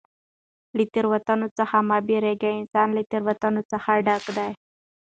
له 0.77 0.83
تېروتنو 0.93 1.47
څخه 1.57 1.77
مه 1.89 1.97
بېرېږه! 2.07 2.51
انسان 2.59 2.87
له 2.97 3.01
تېروتنو 3.11 3.61
څخه 3.71 3.91
ډګ 4.05 4.23
دئ. 4.37 4.51